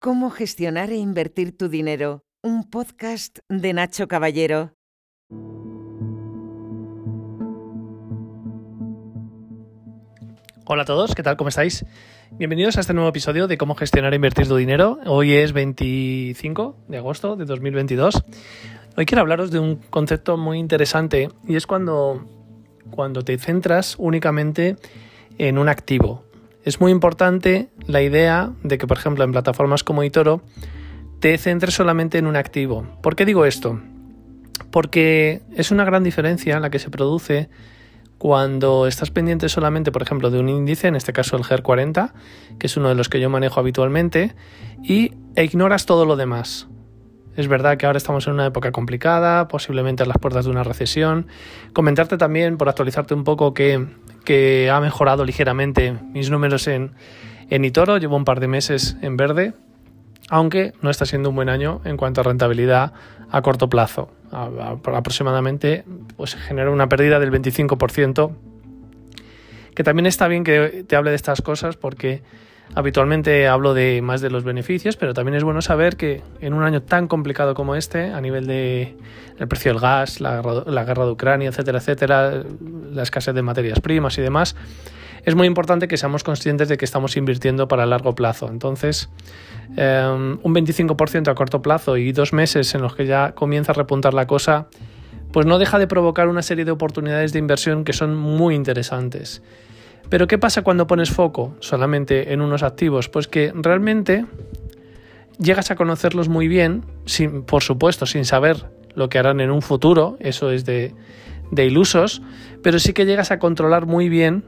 [0.00, 4.74] Cómo gestionar e invertir tu dinero, un podcast de Nacho Caballero.
[10.66, 11.36] Hola a todos, ¿qué tal?
[11.36, 11.84] ¿Cómo estáis?
[12.30, 15.00] Bienvenidos a este nuevo episodio de cómo gestionar e invertir tu dinero.
[15.04, 18.22] Hoy es 25 de agosto de 2022.
[18.96, 22.24] Hoy quiero hablaros de un concepto muy interesante y es cuando,
[22.92, 24.76] cuando te centras únicamente
[25.38, 26.27] en un activo,
[26.64, 30.42] es muy importante la idea de que, por ejemplo, en plataformas como eToro,
[31.20, 32.86] te centres solamente en un activo.
[33.02, 33.80] ¿Por qué digo esto?
[34.70, 37.48] Porque es una gran diferencia la que se produce
[38.18, 42.12] cuando estás pendiente solamente, por ejemplo, de un índice, en este caso el GER40,
[42.58, 44.34] que es uno de los que yo manejo habitualmente,
[44.82, 46.68] y ignoras todo lo demás.
[47.36, 50.64] Es verdad que ahora estamos en una época complicada, posiblemente a las puertas de una
[50.64, 51.28] recesión.
[51.72, 53.86] Comentarte también, por actualizarte un poco, que
[54.28, 56.92] que ha mejorado ligeramente mis números en,
[57.48, 57.96] en Itoro.
[57.96, 59.54] Llevo un par de meses en verde,
[60.28, 62.92] aunque no está siendo un buen año en cuanto a rentabilidad
[63.30, 64.10] a corto plazo.
[64.30, 65.86] aproximadamente
[66.18, 68.32] pues, genera una pérdida del 25%,
[69.74, 72.20] que también está bien que te hable de estas cosas porque
[72.74, 76.64] habitualmente hablo de más de los beneficios, pero también es bueno saber que en un
[76.64, 78.94] año tan complicado como este, a nivel de
[79.38, 82.42] el precio del gas, la, la guerra de Ucrania, etcétera, etcétera,
[82.92, 84.56] la escasez de materias primas y demás,
[85.24, 88.48] es muy importante que seamos conscientes de que estamos invirtiendo para largo plazo.
[88.48, 89.10] Entonces,
[89.76, 93.74] em, un 25% a corto plazo y dos meses en los que ya comienza a
[93.74, 94.68] repuntar la cosa,
[95.32, 99.42] pues no deja de provocar una serie de oportunidades de inversión que son muy interesantes.
[100.08, 103.08] Pero ¿qué pasa cuando pones foco solamente en unos activos?
[103.08, 104.24] Pues que realmente
[105.38, 109.62] llegas a conocerlos muy bien, sin, por supuesto, sin saber lo que harán en un
[109.62, 110.94] futuro, eso es de,
[111.50, 112.22] de ilusos,
[112.62, 114.44] pero sí que llegas a controlar muy bien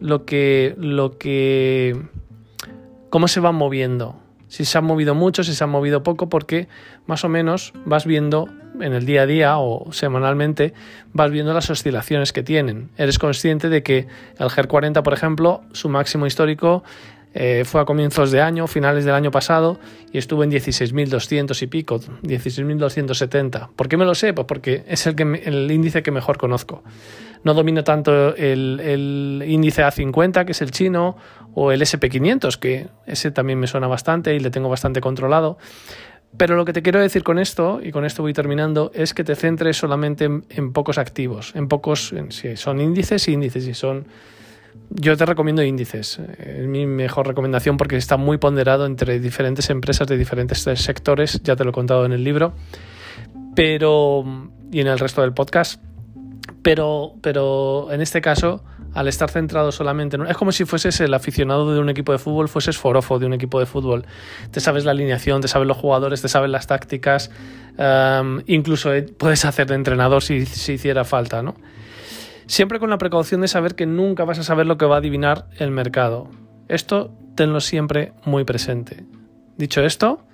[0.00, 2.00] lo que, lo que,
[3.10, 4.16] cómo se van moviendo.
[4.48, 6.68] Si se han movido mucho, si se han movido poco, porque
[7.06, 8.48] más o menos vas viendo
[8.80, 10.74] en el día a día o semanalmente,
[11.12, 12.90] vas viendo las oscilaciones que tienen.
[12.96, 14.06] Eres consciente de que
[14.38, 16.84] el GER 40, por ejemplo, su máximo histórico
[17.36, 19.80] eh, fue a comienzos de año, finales del año pasado,
[20.12, 23.70] y estuvo en 16.200 y pico, 16.270.
[23.74, 24.32] ¿Por qué me lo sé?
[24.32, 26.84] Pues porque es el, índice que mejor conozco.
[27.42, 31.16] No domino tanto el, índice A50, que es el chino,
[31.54, 35.58] o el SP500, que ese también me suena bastante y le tengo bastante controlado.
[36.36, 39.24] Pero lo que te quiero decir con esto, y con esto voy terminando, es que
[39.24, 44.06] te centres solamente en, pocos activos, en pocos, si son índices, índices, si son
[44.90, 46.20] yo te recomiendo índices.
[46.38, 51.40] Es mi mejor recomendación porque está muy ponderado entre diferentes empresas de diferentes sectores.
[51.42, 52.52] Ya te lo he contado en el libro.
[53.54, 54.24] Pero.
[54.70, 55.82] y en el resto del podcast.
[56.62, 58.64] Pero, pero en este caso,
[58.94, 60.26] al estar centrado solamente en.
[60.26, 63.32] Es como si fueses el aficionado de un equipo de fútbol, fueses forofo de un
[63.34, 64.06] equipo de fútbol.
[64.50, 67.30] Te sabes la alineación, te sabes los jugadores, te sabes las tácticas.
[67.76, 71.56] Um, incluso eh, puedes hacer de entrenador si, si hiciera falta, ¿no?
[72.46, 74.98] Siempre con la precaución de saber que nunca vas a saber lo que va a
[74.98, 76.28] adivinar el mercado.
[76.68, 79.04] Esto tenlo siempre muy presente.
[79.56, 80.24] Dicho esto,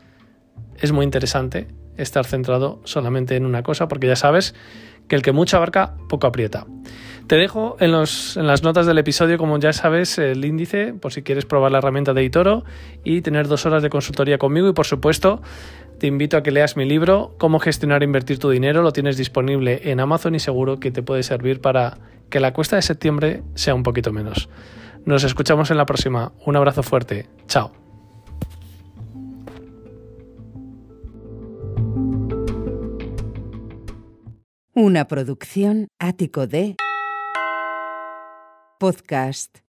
[0.79, 4.55] es muy interesante estar centrado solamente en una cosa porque ya sabes
[5.09, 6.67] que el que mucho abarca, poco aprieta.
[7.27, 11.23] Te dejo en, en, las notas del episodio, como ya sabes, el índice por si
[11.23, 12.65] quieres probar la herramienta de Itoro
[13.05, 15.43] y tener dos horas de consultoría conmigo y por supuesto
[16.01, 18.83] te invito a que leas mi libro, Cómo gestionar e invertir tu dinero.
[18.83, 21.99] Lo tienes disponible en Amazon y seguro que te puede servir para
[22.31, 24.49] que la cuesta de septiembre sea un poquito menos.
[25.05, 26.33] Nos escuchamos en la próxima.
[26.47, 27.29] Un abrazo fuerte.
[27.47, 27.73] Chao.
[34.73, 36.77] Una producción ático de
[38.79, 39.61] podcast